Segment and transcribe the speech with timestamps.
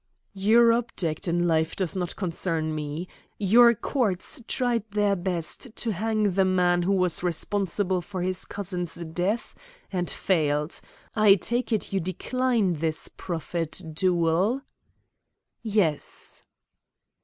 [0.33, 3.07] "Your object in life does not concern me.
[3.37, 8.95] Your courts tried their best to hang the man who was responsible for his cousin's
[8.95, 9.53] death,
[9.91, 10.81] and failed.
[11.15, 14.63] I take it you decline this proffered duel?"
[15.61, 16.41] "Yes."